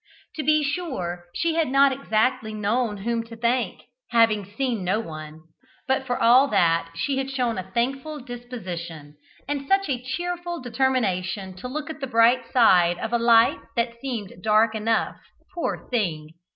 [0.37, 5.41] To be sure, she had not exactly known whom to thank, having seen no one,
[5.87, 9.15] but for all that she had shown a thankful disposition,
[9.47, 13.93] and such a cheerful determination to look at the bright side of a life that
[14.01, 15.17] seemed dark enough,
[15.53, 16.29] poor thing!